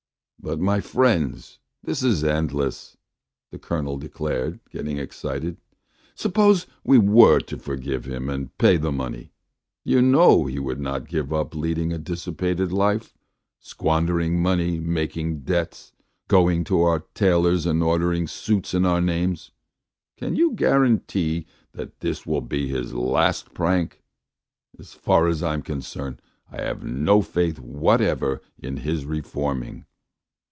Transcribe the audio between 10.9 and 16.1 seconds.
give up leading a dissipated life, squandering money, making debts,